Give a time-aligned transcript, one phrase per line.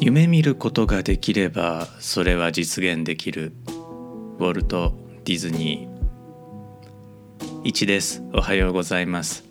[0.00, 3.52] 夢見ることができればそれは実現できる。
[4.38, 4.94] ウォルト・
[5.24, 7.62] ディズニー。
[7.64, 8.22] 1です。
[8.32, 9.44] おはようございます。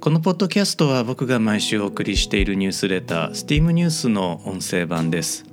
[0.00, 5.46] このポッドキャストは僕が毎週お送りしているニュースレター STEAM ニュースの音声版です。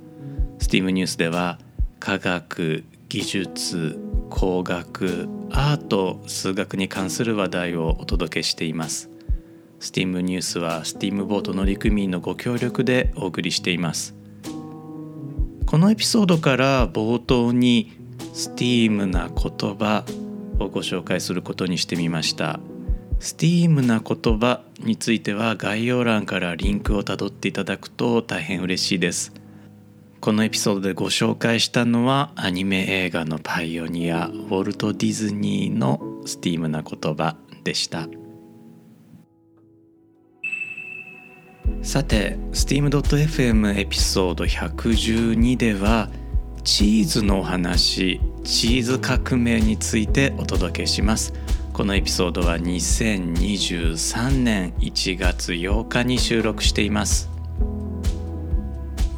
[0.58, 1.58] STEAM ニュースでは
[1.98, 3.98] 科学技術
[4.28, 9.11] 工学アート数学に関する話題をお届けしています。
[9.82, 14.14] STEAM ニュースは STEAM ボート乗組員のご協力でお送りしています。
[15.66, 17.92] このエピソードから冒頭に
[18.32, 20.04] STEAM な言葉
[20.60, 22.60] をご紹介することにしてみました。
[23.18, 29.32] STEAM な言葉については概要欄からリンクをたどっていただくと大変嬉しいです。
[30.20, 38.06] このエピソードでご紹介したのはアニメ映画のパイオニアウォルト・ディズニーの STEAM な言葉でした。
[41.82, 46.08] さて steam.fm エピソード112では
[46.64, 51.32] チーズのお話チーズ革命についてお届けします。
[51.72, 57.30] このエピソードは2023年1月8日に収録しています。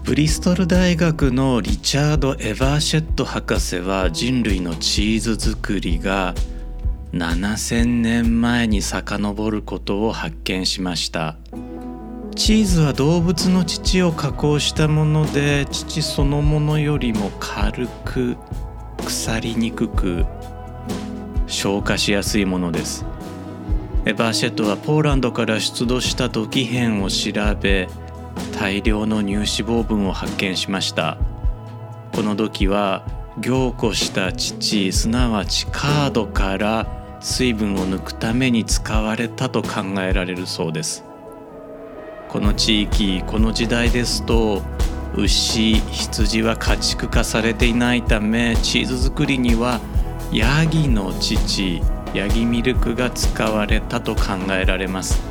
[0.04, 6.34] ブリストル大学のリチャード・エバーシェット博士は人類のチーズ作りが
[7.12, 11.36] 7000年前に遡ることを発見しました。
[12.34, 18.36] チーズは動物の乳を加工したもので乳そのものよりも軽く
[19.04, 20.26] 腐りにくく
[21.46, 23.06] 消化しやすいものです。
[24.04, 27.88] エバーシェットはポーランドから出土した土器片を調べ
[28.58, 31.16] 大量の乳脂肪分を発見しました。
[32.12, 33.06] この土器は
[33.38, 36.86] 凝固した乳すなわちカードから
[37.20, 41.04] 水分を抜くために使われたと考えられるそうです。
[42.34, 44.60] この地域この時代ですと
[45.14, 49.80] 牛羊は家畜化されていないためチーズ作りには
[50.32, 51.80] ヤギの乳
[52.12, 55.22] ヤギミルクが使われたと考えられます。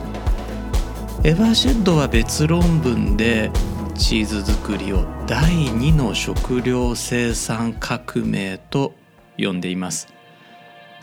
[1.25, 3.52] エヴァーシェッドは別論文で
[3.96, 8.94] チーズ作りを第2の食料生産革命と
[9.38, 10.08] 呼んでいます。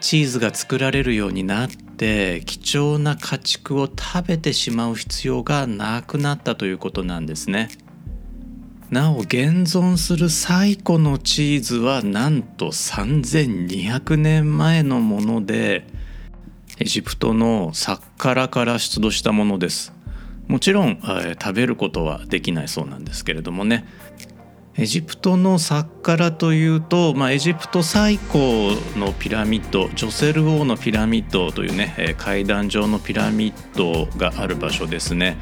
[0.01, 7.69] チーズが作られるようになって貴重な家畜を食べてしまう必要がなくなったということなんですね。
[8.91, 15.87] なお現存する最古のチーズはなんと3200年前のもので
[16.81, 19.93] エジプトのサッカラから出土したものです
[20.49, 23.85] もちろん、えー、食べることはできないそうなんですけれどもね
[24.81, 35.37] エジプトのサッカラというと、まあ、エジプト最高のピラミッドジョセル王のピラミッドというね階段状のピラミッドがある場所ですね。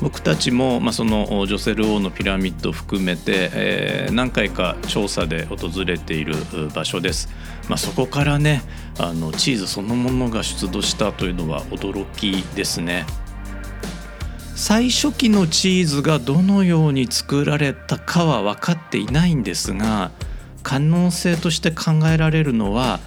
[0.00, 6.36] 僕たちも、まあ、そのジョセル王のピラミッドを含めて、えー、何回か調査で訪れている
[6.72, 7.28] 場所です、
[7.68, 8.62] まあ、そこからね
[8.98, 13.06] あのチーズそのものが出土したというのは驚きですね。
[14.66, 20.10] 最初期のチーズがどのように作られたかは分かっていないんですが
[20.62, 22.98] 可能性として考えられるのは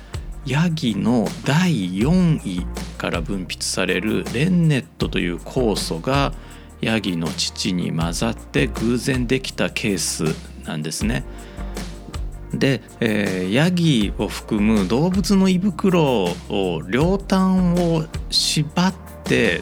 [0.45, 2.67] ヤギの第4位
[2.99, 6.31] から分泌されるレンネットという酵素が
[6.79, 10.25] ヤギの乳に混ざって偶然できたケース
[10.63, 11.25] なんですね。
[12.53, 19.06] で、えー、ヤギを含む動物の胃袋を両端を縛って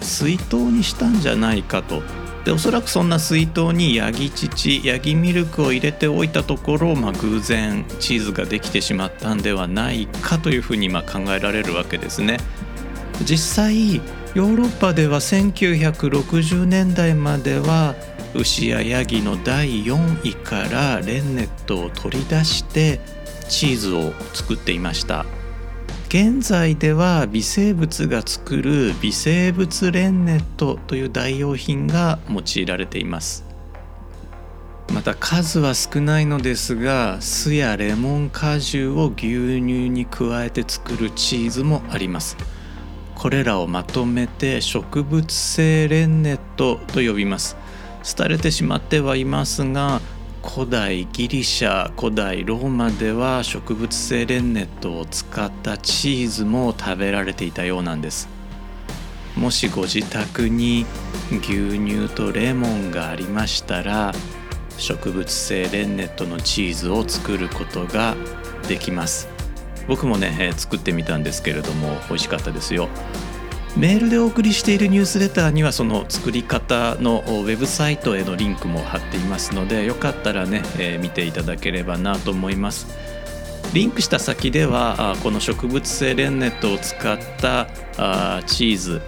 [0.01, 2.01] 水筒にしたんじゃないかと
[2.45, 12.37] でおそらくそんな水筒にヤギ乳ヤギミルクを入れておいたところ、まあ、偶然チーズができてしまったんではないかというふうにま考えられるわけですね。
[13.23, 17.95] 実際ヨーロッパでは1960年代までは
[18.35, 22.99] 牛やヤギの第4位からレンネットを取り出して
[23.47, 25.25] チーズを作っていました
[26.17, 33.43] 現在では微生物が作る微生物レンネットという代用品が用いられています。
[34.93, 42.37] また数は少ないのですが酢やレモン果汁を牛乳に加えて作るチーズもあります。
[43.13, 47.57] これらをまとめて植物性レンネットと呼びます。
[48.17, 49.99] 廃れてしまってはいますが
[50.47, 58.29] 古代ギリシャ古代ローマでは植物性レンネットを使ったチーズも食べられていたようなんです。
[59.35, 60.85] もしご自宅に
[61.31, 64.13] 牛乳とレモンがありましたら
[64.77, 68.15] 植物性レンネットのチーズを作ることが
[68.67, 69.27] できます。
[69.87, 72.87] 僕もね、えー、作ってみたんですけれども美味しかったですよ。
[73.77, 82.87] メールでお送りしているニュースレターにはその作り方のウェブサイトへのリンクも貼っていますのでよかったらね、えー、見ていただければなと思います。
[83.73, 87.67] リンクした先ではこの植物性レンネットを使った
[88.45, 89.01] チーズ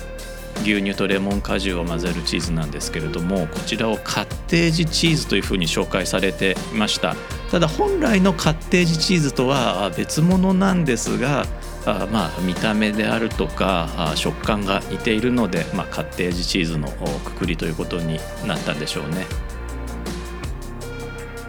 [0.63, 7.15] 牛乳とレモン果汁を混ぜるチーズなんですけれどもこちらをカッテージチーズというふうに紹介されていました。
[7.51, 11.45] ただ本来のカッテージチーズとは別物なんですが
[11.88, 16.89] あまあ見た目であるとか食感が似ているので、まあ、カッテージチーズの
[17.24, 19.25] くくりということになったんでしょうね。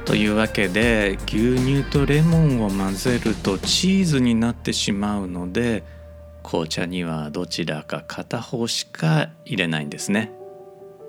[0.04, 5.82] というわけで牛乳とレモンを混ぜるとチーズになってしまうので
[6.42, 10.32] 紅茶にはどちらか片方しか入れないんですね。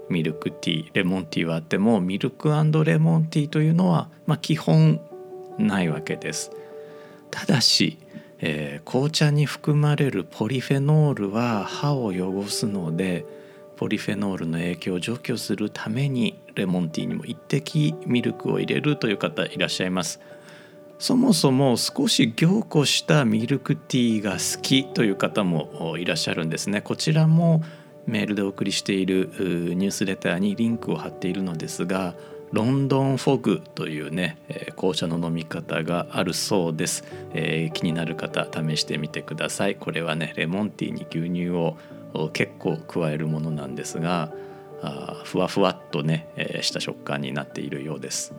[0.10, 5.00] ミルクティーレモンティーはあってもミルクレモンティーというのは、まあ、基本
[5.58, 6.52] ないわけです。
[7.32, 8.00] ただし、
[8.42, 13.26] えー、紅茶に含まれるポリフェノールは歯を汚すので
[13.76, 20.20] ポリフェノールの影響を除去するためにレモンティーにも一滴ミルクを入れるという方いらっしゃいます。
[21.00, 26.82] そもそも少し凝固したミルクティーが好きという方もいらっしゃるんですね。
[26.82, 27.64] こちらも
[28.06, 32.16] メールでお送りしているニュースレターにリンクを貼っているのですが
[32.52, 37.04] ロンドンフォグというね、え紅茶の飲み方があるそうです、
[37.34, 39.76] えー、気になる方試してみてください。
[39.76, 41.78] これはねレモンティーに牛乳を
[42.34, 44.32] 結構加えるものなんですが
[44.82, 48.34] あふわふわっとね、えー、した食感になっているようです。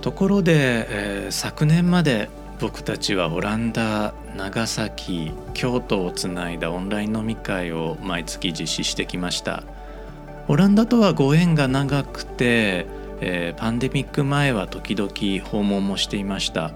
[0.00, 2.28] ところで、えー、昨年まで
[2.60, 9.64] 僕たちはオランダ長崎京都をつないだオンライン飲み会を毎月実施してきました。
[10.48, 12.86] オランダとはご縁が長くて、
[13.20, 15.10] えー、パンデミック前は時々
[15.44, 16.72] 訪問もしていました。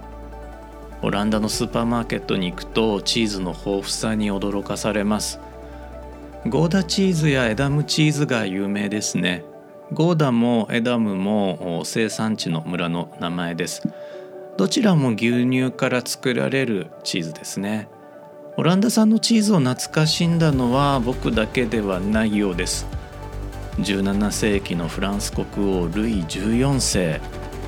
[1.01, 5.39] オランダのスーパーマーケットに行くとチーズの豊富さに驚かされます。
[6.47, 9.45] ゴーダチーズやエダムチーズが有名ですね。
[9.93, 13.83] ゴーダもエダムも生産地の村の名前です。
[14.57, 17.87] どちらも牛乳から作られるチーズですね。
[18.57, 22.85] オランダ産のチーズを懐かしんだのは僕だけではないようです。
[23.77, 27.21] 17世紀のフランス国王ルイ14世。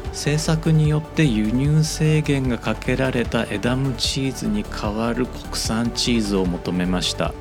[0.10, 7.34] 政策によって輸入制限がかけられたエダムチーズに代わる国産チーズを求めました。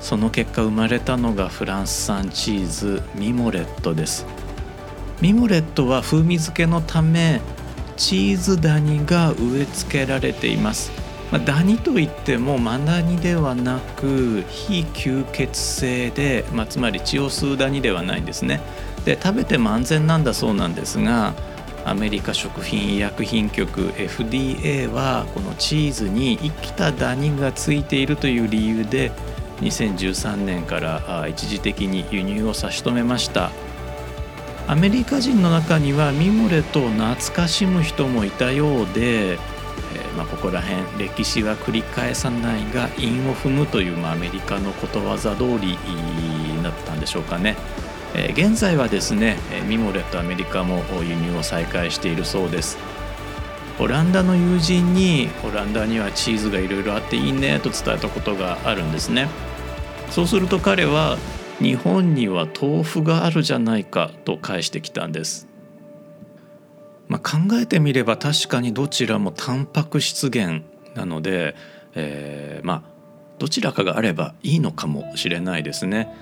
[0.00, 4.26] その結果生まれたのがフランス産チーズミモレットです。
[5.20, 7.40] ミモレットは風味付けのため
[7.96, 10.90] チーズダニが植え付けられています、
[11.32, 18.60] まあ、ダニといってもマダニではなく非吸血性で、まあ、つまり血を吸うダニではないんですね。
[19.04, 21.34] で食べても安全なんだそうなんですが
[21.84, 29.12] アメリカ食品医薬品局 FDA はこのチーズに生きたダニがついているという理由で
[29.60, 33.50] 2013年から一時的に輸入を差し止めました。
[34.68, 39.38] アメリカ人の中にはミモレと懐かしむ人もいたようで、
[40.16, 45.78] まあ、ここら辺歴史は繰り返さないが韻を踏むという、まあ、アメリカのことわざ通り
[46.62, 47.56] だったんでしょうかね、
[48.14, 49.36] えー、現在はですね
[49.68, 52.78] ミモレとアメリカも輸入を再開しているそうです。
[53.78, 59.28] オランダの友人にオランダにはチーズがいろいろあっていいねと伝えたことがあるんですね。
[60.10, 61.18] そうすると彼は
[61.58, 65.46] 日本には豆腐があるじゃないかと返してきたんです、
[67.16, 71.54] まあ、考えてみれば確かにどちらもタンパク質源なので、
[71.94, 72.82] えー、まあ
[73.38, 76.14] どちらかがあればいいのかもしれないですね。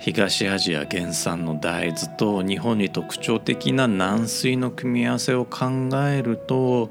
[0.00, 5.66] 東アジア原産の大豆と日本に特徴的な軟水の組み合わせを考
[6.08, 6.90] えると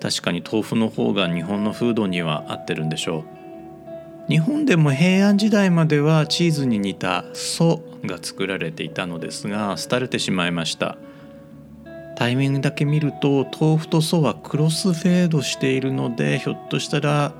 [0.00, 3.24] 確かに豆腐の方が日本の風土には合ってるんでしょ
[4.28, 4.30] う。
[4.30, 10.98] 日本でも平安時代まではチーズに似た蘇が作られていたのですが廃れてしまいました。
[12.18, 17.32] タイミングだけ見ると豆腐と蘇はクロスフェードしているのでひょっとしたら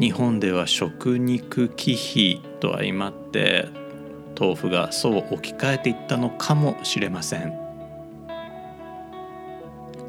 [0.00, 3.68] 日本では食肉忌避と相まって
[4.36, 7.56] 豆腐が蘇を置き換えていったのかもしれません。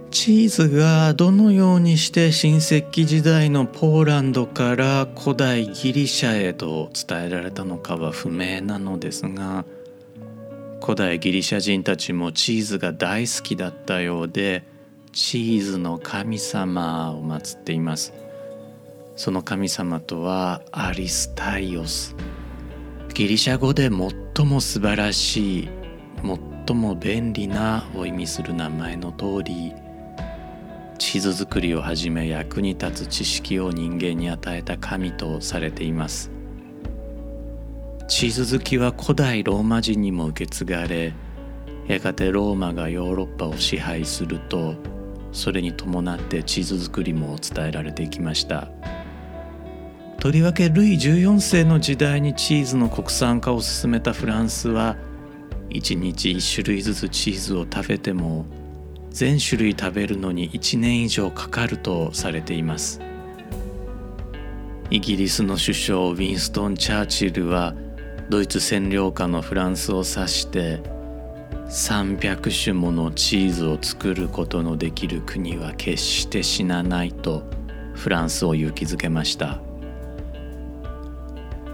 [0.09, 9.63] チーズがどのようにして新石器時代のポーランドから古代ギリシャへと伝えられたのかは不明なのですが
[10.81, 14.63] 古代ギリシャ人たちもチーズが大好きだったようで
[15.11, 18.13] チーズの神様を祀っています。
[19.15, 22.15] その神様とはアリスタイオス。
[23.13, 25.69] ギリシャ語で最も素晴らしい
[26.67, 29.73] 最も便利なを意味する名前の通り
[30.99, 36.36] チーズ作りをはじめ役に立つ知識を人間に与えた神とされています。
[38.07, 41.13] チーズ好きは古代ローマ人にも受け継がれ
[41.87, 44.75] やがてローマがヨーロッパを支配すると
[45.33, 48.69] それに伴ってチーズ作りも伝えられていきました。
[50.19, 54.95] とりわけルイ14世の時代にチーズの国産化を進めたフランスは
[55.69, 58.45] 1日1種類ずつチーズを食べても
[59.11, 63.01] 全種類食べるのに1年以上かかるとされています。
[64.89, 67.75] イギリスの首相ウィンストン・チャーチルは
[68.29, 70.81] ドイツ占領下のフランスを指して
[71.67, 77.43] 300種ものチーズを作ることのできる国は決して死なないと
[77.93, 79.59] フランスを勇気づけました。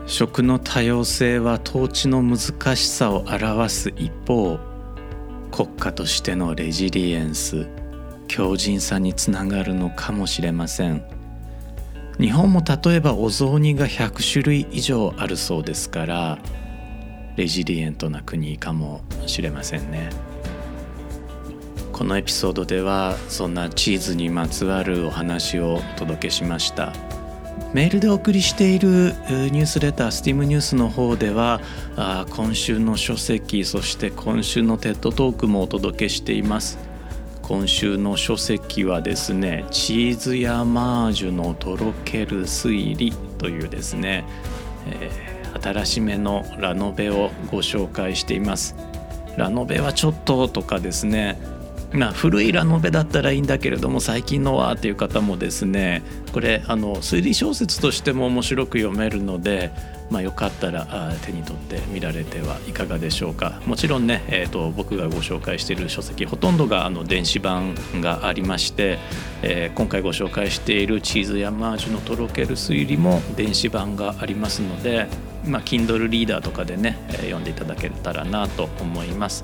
[0.05, 4.59] 食の多様性は統治の難しさを表す一方
[5.49, 7.67] 国家としてのレジリエンス
[8.27, 11.12] 強靭さにつながるのかもしれません。
[12.23, 16.39] 日本も例えばお雑煮が100種類以上あるそうですから
[17.35, 20.09] レジリエントな国かもしれませんね。
[21.91, 26.93] このエピソードではそんなチーズにまつわるお話をお届けしました。
[27.73, 31.59] メールでお送りしているニュースレタースティームニュースの方では
[32.29, 36.92] 今週の書籍そして今週のテッドトークもお届けしています。
[37.43, 44.25] 今週の書籍はですねチーズやマージュのとろける推理というですね、
[44.87, 48.75] えー新しめのラノベをご紹介しています。
[49.37, 51.39] ラノベはちょっととかですね
[51.91, 56.01] まあ、古いラノベだったらいいんだけれども最近のはっていう方もですね
[56.33, 59.71] これあの推理小説としても面白く読めるので、
[60.13, 63.59] まあ、よかったら手に取って見られてはいかがでしょうか。
[63.65, 68.99] もちろんね、えーと、僕がご紹介している書籍ほとんどがあの電子版がありまして、
[69.41, 75.07] えー、今回ご紹介している「チーズやマージュのとろける推理」も電子版がありますので
[75.45, 79.43] まあ、Kindle リーダーとかでね、え、読んでいただけたらなと思います。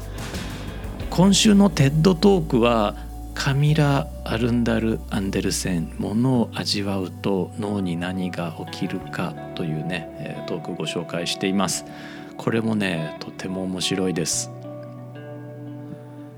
[1.09, 2.95] 今週のテッドトークは
[3.33, 11.85] カミラ・アルンダル・アンデルセン「ものを味わうと脳に何が起きるか」というね、トークご紹介しています
[12.37, 14.51] これもねとても面白いです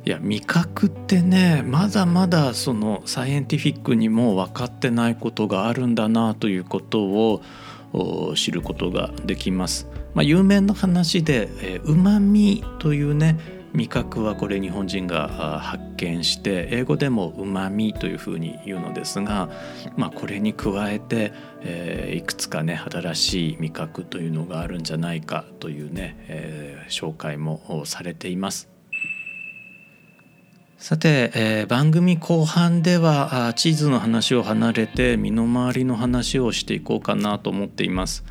[0.03, 7.41] いや味覚ってねまだまだそのサイエンティフィックにも分かってないことがあるんだなということを
[8.36, 9.88] 知ることができます。
[10.13, 13.38] まあ、有名な話でうまみというね
[13.73, 19.49] 味覚はこれ日本人が発見して英語でもうまみというふうに言うのですが、
[19.95, 28.69] まあ、これに加えて、えー、いくつかね新しい味覚というのがあるんじゃないかというね、えー、紹介もされています。
[30.77, 38.25] さて、えー、番組後半ではチーズの話を離れて身の回りの話をしていこうかなと思っています。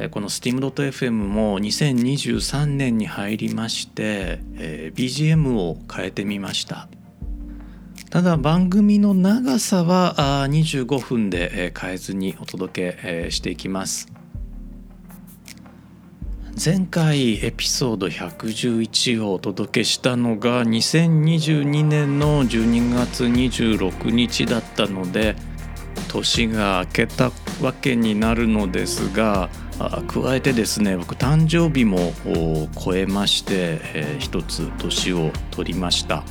[0.00, 6.88] え、この steam.fm も2023年に入りまして、え、BGM を変えてみました。
[8.08, 14.06] ただ番組の長さは25分で変えずにお届けしていきます。
[16.64, 25.36] 前回エピソード111をお届けしたのが2022年の12月26日だったので
[26.08, 27.30] 年が明けた
[27.62, 32.12] わけになるのですが加えてですね僕誕生日も
[32.78, 36.24] 超えまして、えー、一つ年を取りました。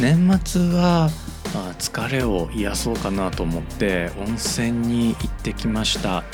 [0.00, 1.10] 年末は
[1.78, 6.24] 疲れを癒そうかなと思って温泉に行ってきました。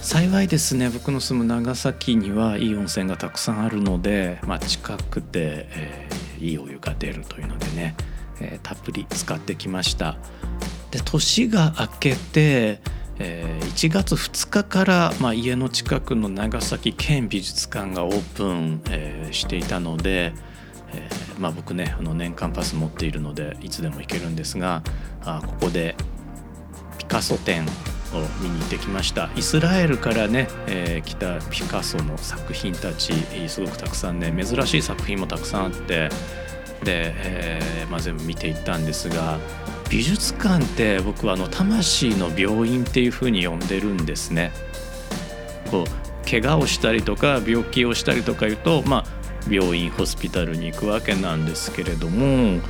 [0.00, 7.94] 幸いですね僕の住む長崎にはいい温泉がたくさんあるので、まあ、近くて、えー、いいお湯が出るというのでね、
[8.40, 10.16] えー、たっぷり使ってきました。
[10.90, 12.80] で年が明けて、
[13.18, 20.32] えー、1月2日から、まあ、家の近くの長崎県美術館がオープン、えー、していたので、
[20.92, 24.82] えーまあ、僕ねあの年間パス持っているのでいつでも行けるんですが
[25.24, 25.96] あここで
[26.98, 29.30] ピカソ展を見に行ってきました。
[29.36, 33.14] イスラエルからね、え、来たピカソの作品たち
[33.48, 36.10] すごくたくさんね珍しい作品もたくさんあって、
[36.86, 39.38] えーまあ、全部見ていったんですが
[39.90, 44.52] 美術館って僕はあの魂の病院っていうふうに呼んでるんですね。
[45.70, 52.60] こう怪我をしたりとか病気をしたりとかいうと、まあ、病院ホスピタルに行くわけなんですけれども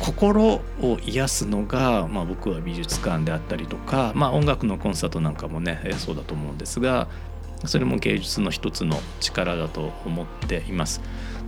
[0.00, 0.62] 心を
[1.04, 7.08] 癒すのが、まあ、僕は美術館であったりとか、まあ、音楽のコンサートなんかもねそうだと思うんですが
[7.64, 11.00] それも芸術の一つの力だと思っています。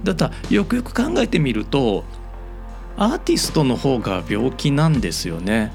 [0.05, 2.05] だったらよくよく考えてみると
[2.97, 5.73] アーティストの方が病気なんですよね。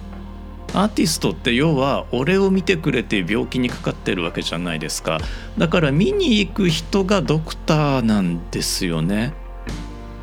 [0.74, 5.20] アーティストって要は俺を見てくれて病気にかかってるわけじゃないですか。
[5.58, 9.34] だから見に行く人がドクターなんですよね。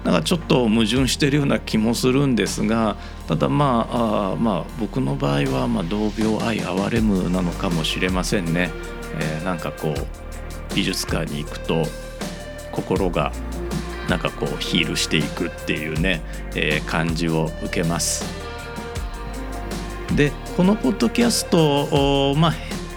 [0.04, 2.97] だかちょっと矛盾してるような気もするんですが
[3.28, 8.71] ただまああまあ僕の場合はまあ同病愛憐れむなのかもしれませんね、
[9.21, 11.85] えー、なんかこう美術館に行くと
[12.73, 13.32] 心が
[14.09, 16.23] なんかこうヒールしていくっていうね、
[16.54, 18.25] えー、感じを受けます。
[20.14, 22.52] でこのポッドキャストまあ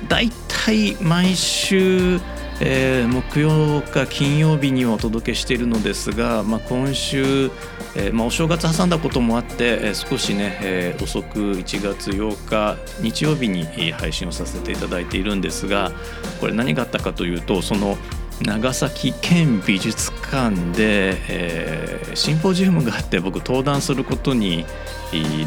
[0.09, 0.29] 大
[0.65, 2.19] 体毎週
[2.61, 7.51] えー、木曜か金曜日にはお届けしているのですが、まあ、今週、
[7.95, 15.91] えーまあ、お正月挟んだこともあって、えー、少しね、えー、遅く1月8日日曜日に配信をさせていただいているんですが
[16.39, 17.97] これ何があったかというとその
[18.41, 24.65] 長崎県美術館で、えー、シンポジウムがあって僕登壇することに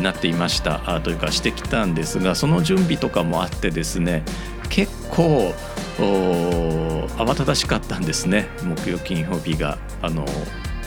[0.01, 1.01] なっていました。
[1.03, 4.23] というかしてきたんですがその準備とかもあってですね
[4.71, 5.55] 結構
[5.99, 8.49] 慌ただしかったんですね。
[8.63, 10.25] 木曜金曜日があの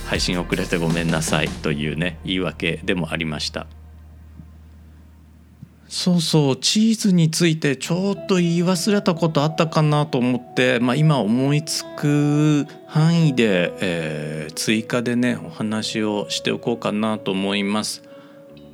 [0.07, 3.67] 配信遅れてごめんなさいというね言い訳でもありました。
[5.93, 18.03] そうそうチーズについてちょっと言い忘れたことあったかなと思って、まあ、今思いつく範囲で、えー、追加でねお話をしておこうかなと思います。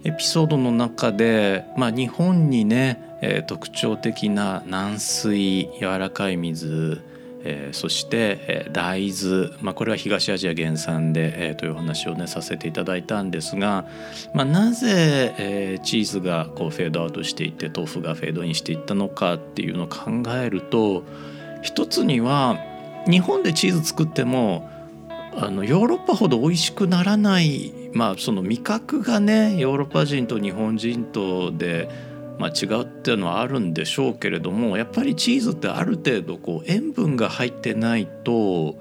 [0.04, 7.02] エピソードの中で、まあ、日本にねえー、特徴的な軟水柔らかい水、
[7.50, 13.86] えー、そして、えー、大豆、まあ、これは東アジア原産で、えー、というお話をねさせていただいたんですが、
[14.34, 21.04] まあ、なぜ、えー、チーズがこうフェードアウトしていって豆腐がフェードインしていったのかっていうのを考えると
[21.62, 22.60] 一つには
[23.10, 24.70] 日本でチーズ作っても
[25.38, 31.90] あのヨーロッパほど美味しくならないまあその味覚がねヨーロッパ人と日本人とで
[32.38, 38.76] まあ、違うっていうのはあるんでしょうけれどもやっぱりチーズってある程度こう塩分が入ってないと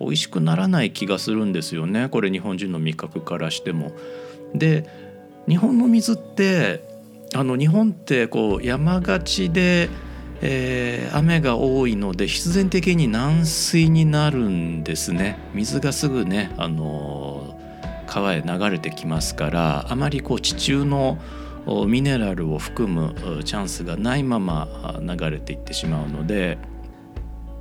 [0.00, 3.92] 美味しくならない気がするんですよねこれ日本人の味覚からしても。
[4.54, 4.86] で
[5.48, 6.84] 日本の水って
[7.34, 9.88] あの日本ってこう山がちで、
[10.40, 17.58] えー、雨が多いので必然的に軟水になるんですね水がすぐねあの
[18.06, 21.18] 川へ流れてきますからあまりこう地中の
[21.86, 26.58] ミネラルを含むチャンスがないまま流れていってしまうので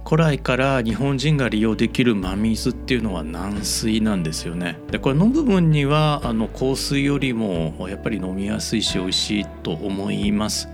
[0.06, 4.78] 古来から日本人が利用できる真水っていうのは軟水なんですよね。
[4.90, 10.68] でこれ飲む分にはあの香水よりもやっぱり飲みやすいし美味しいと思います。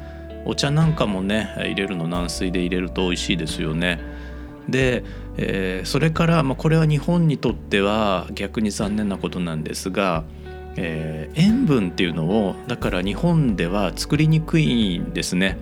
[0.46, 4.00] お茶なんかもね入れるの軟水で入れると美味しいですよね。
[4.70, 5.04] で、
[5.38, 10.24] えー、それから、まあ、これは日本にとっては逆に残念なことなんですが
[10.78, 15.58] えー、塩分っていうのをだから日本では作りにくいんですね。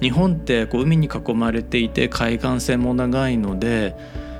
[0.00, 3.94] 日本ってこう海に囲まれていて海岸線も長いので、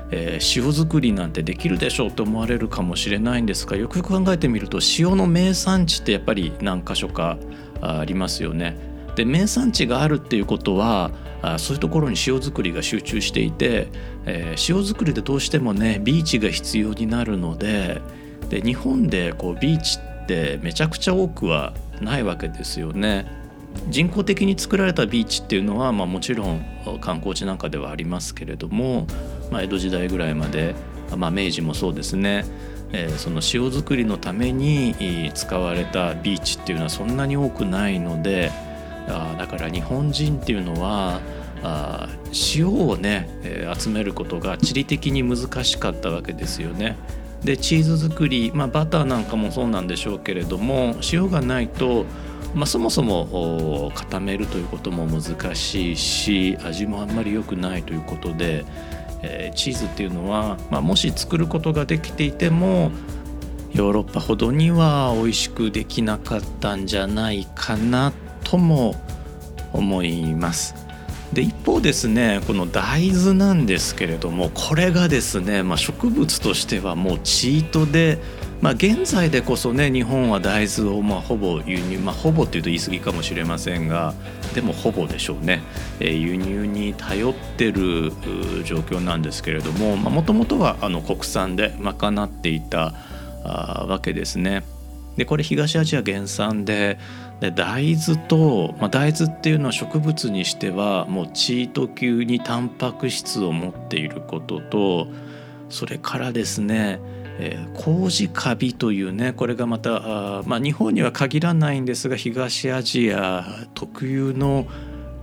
[0.09, 7.37] えー、塩作りなんてできるでしょうと思われるかもしれないんですがよくよく考えてみると塩の名産地ってやっぱり何箇所か
[7.79, 8.75] ありますよね。
[9.15, 11.11] で名産地があるっていうことは
[11.57, 13.87] そういうところに塩作りが集中していて、
[14.25, 18.01] えー、塩作りでどうしてもねビーチが必要になるので
[18.51, 23.25] で日本でこうビーチってめちゃくちゃ多くはないわけですよね。
[23.87, 26.61] 人工的に作られたビーチっていうのは、まあ、もちろん
[26.99, 29.07] 観光地なんかではありますけれども、
[29.49, 30.75] まあ、江戸時代ぐらいまで、
[31.15, 32.43] まあ、明治もそうですね、
[32.91, 38.51] えー、その塩作りのために使われたビーチっていうのはそんなに多くないので
[39.07, 41.21] あだから日本人っていうのは
[41.63, 42.09] あ
[42.53, 46.97] 塩をね、えー、集めることが地理的に難しかったわけですよね。
[47.43, 52.05] でチーズ作り、まあ、バターなんかもそうなんでしょうけれども塩がないと、
[52.53, 58.63] まあ、そもそも固めるということも難しいし味もあんまり良くないということで、
[59.23, 62.91] えー、チーズっていうのは、まあ、もし作ることができていても
[63.73, 68.95] ヨーロッパほどには美味しくできなかったんじゃないかなとも
[69.73, 70.90] 思います。
[71.33, 78.19] で一方ですねこの大豆なんですけれどもこれがですね、まあ、植物としてはもうチートで、
[78.61, 84.13] まあ、現在でこそね日本は大豆をまほぼ輸入、まあ、ほぼっていうと言い過ぎかもしれませんが
[84.53, 85.61] でもほぼでしょうね、
[86.01, 88.11] えー、輸入に頼ってる
[88.65, 92.93] 状況なんですけれどももともとはあの国産で賄っていた
[93.43, 94.63] わけですね。
[95.17, 96.97] でこれ東アジア原産で
[97.41, 105.07] で大豆と、まあ、大豆っていうのは植物にしてはもうチート級にタンパク質を持っていることと
[105.69, 106.99] それからですね、
[107.39, 113.43] えー、麹カビというねこれがまたあ、まあ、日本には限らないんですが東アジア
[113.73, 114.67] 特有の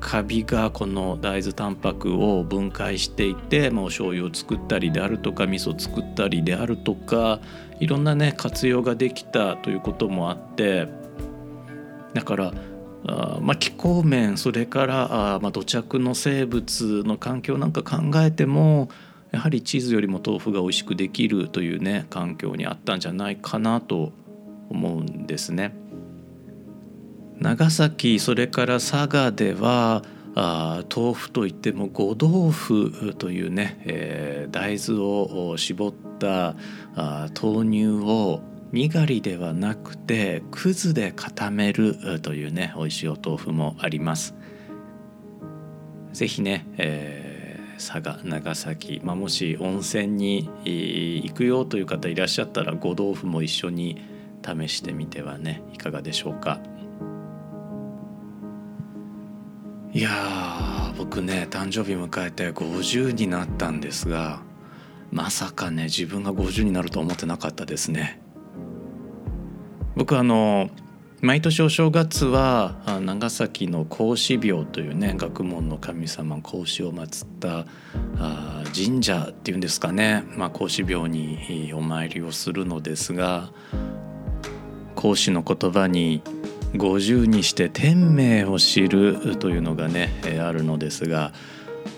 [0.01, 7.41] カビがこの大豆タンパクを分解していて、まあ、お醤油を作ったりであるとか味噌作ったりであるとか
[7.81, 10.89] いろんなね活用ができたということもあって
[12.15, 12.53] だから
[13.07, 18.89] あまあ、気候面それからあまあ土着の生物の環境なんか考えても
[19.31, 24.13] やはりチーズよりも豆腐が美味しくできるというね環境にあったんじゃないかなと
[24.69, 25.75] 思うんですね。
[27.39, 30.03] 長崎それから佐賀では
[30.41, 36.55] あ豆腐といっても五豆腐というね、えー、大豆を絞った
[36.95, 44.37] あ豆乳をにがりではなくてくずで固めるというね美味しいお豆腐もあります。
[46.13, 54.01] ぜひね、えー、佐賀長崎、まあ、もし温泉に行くよという方いらっしゃったらご豆腐も一緒に
[54.45, 56.61] 試してみてはねいかがでしょうか。
[59.93, 64.43] いや僕ね誕生日迎えて50になったんですが
[65.11, 68.21] まさかね自分が50になると思ってなかったですね。
[69.97, 70.69] 僕あの
[71.21, 77.67] 毎年お正月は長崎の孔子廟というね学問の神様孔子を祀った
[78.73, 83.51] 神社っていうんですかね、まあ、孔子廟にお参りをするのですが
[84.95, 86.23] 孔子の言葉に
[86.75, 91.33] 「50にして天命を知る」というのがねあるのですが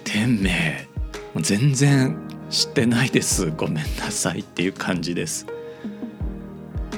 [0.05, 0.89] 天命
[1.37, 2.17] 全然
[2.51, 5.47] 知ってないですごめんなさいっていう感じです。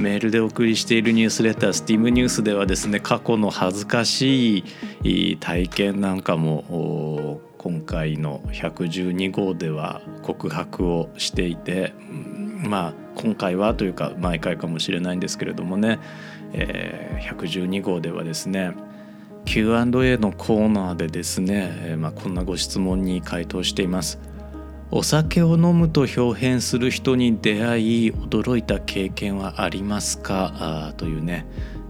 [0.00, 4.64] メールでお送りしているニュースレタースティームニュースではですね過去の恥ずかし
[5.04, 11.92] い体験なんかも今回の112号では告白をしていて
[12.62, 15.98] まあ今回はというか毎回かもしれないんですけれどもね、
[16.52, 18.72] えー、112号ではですね
[19.44, 24.18] Q&A のコーナーでですね、えー、まあ、こんなご質問に回答しています。
[24.90, 30.52] お酒を飲むと表現する人に出会い驚いた経験はありますか？
[30.90, 31.46] あというね、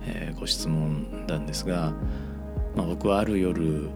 [0.06, 1.92] えー、ご質問なんですが、
[2.76, 3.88] まあ、僕はある夜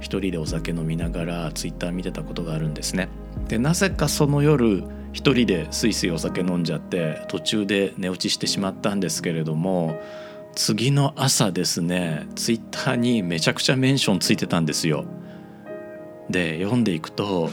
[0.00, 3.08] 一人でお酒飲みながらツイッター見てたことがあるんですね。
[3.46, 4.82] でなぜかその夜
[5.12, 10.00] 一人でスイスイお酒飲んじゃって途中で寝落ちしてしまったんですけれども
[10.54, 15.04] 次の朝ですねツイッターにめちゃくちゃメンションついてたんですよ。
[16.30, 17.50] で読んでいくと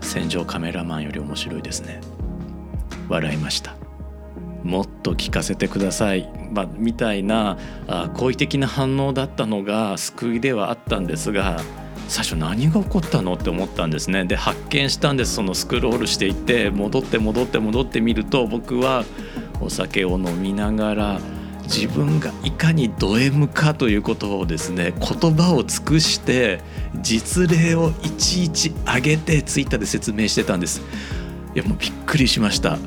[0.00, 2.00] 戦場カメラマンより面白いですね。
[3.08, 3.76] 笑いました。
[4.62, 7.56] もっと聞かせてください、まあ、みたいな
[8.14, 11.60] 好意的な反応だったのが救いではあったんですが
[12.08, 14.24] 最初何が起こったのって思ったんですね。
[14.24, 15.34] で発見したんです。
[15.34, 19.04] そのスクロールしていって戻って戻って戻ってみると僕は
[19.60, 21.20] お酒を飲みながら
[21.64, 26.60] 自分がいかにド M かということをですね言葉を尽くして
[27.02, 30.82] 実例をいちいち上げてツイッターで説明してたんです。
[31.54, 32.78] いやもうびっくりしました。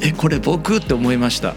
[0.00, 1.54] えこれ僕って思いました。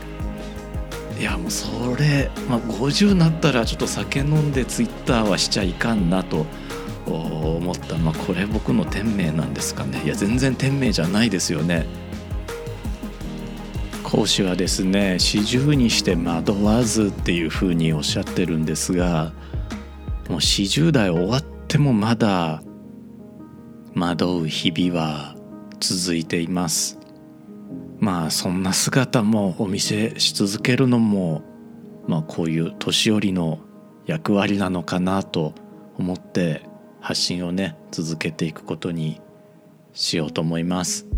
[1.19, 1.67] いやもうそ
[1.99, 6.47] れ、まあ、50になったらちょっと酒飲んでツイッターはしちゃいかんなと。
[7.15, 10.01] 思った、まあ、これ僕の天命なんですかね。
[10.03, 11.85] いや全然天命じゃないですよね。
[14.03, 19.31] 講師はですね四十にして惑わずっていうふうにおっしゃってるんですが
[20.27, 22.61] もう40代終わってもまだ
[23.95, 25.35] 惑う日々は
[25.79, 26.99] 続いています。
[27.99, 31.43] まあそんな姿もお見せし続けるのも
[32.07, 33.59] まあこういう年寄りの
[34.05, 35.53] 役割なのかなと
[35.97, 36.63] 思って
[37.01, 39.19] 発信をね続けていくことに
[39.93, 41.11] しようと思います。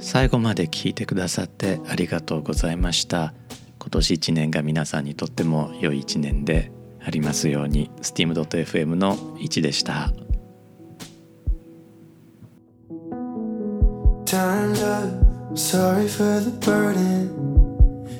[0.00, 3.34] 最後まで聞いてくださってありがとうございました
[3.78, 6.72] 今年1年が皆さんにとっても良い1年で
[7.04, 10.12] ありますように steam.fm の1でした
[14.24, 17.28] Time's up, sorry for the burden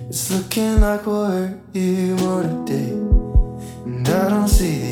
[0.09, 2.93] It's looking like we'll hurt you more today
[3.87, 4.90] And I don't see the